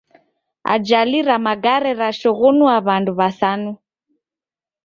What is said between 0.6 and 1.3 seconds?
Ajali